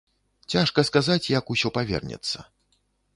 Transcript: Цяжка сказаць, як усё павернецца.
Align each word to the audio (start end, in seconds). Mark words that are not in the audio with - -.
Цяжка 0.53 0.83
сказаць, 0.89 1.31
як 1.39 1.51
усё 1.57 1.73
павернецца. 1.77 2.37